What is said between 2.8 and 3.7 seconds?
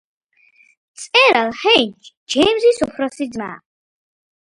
უფროსი ძმა.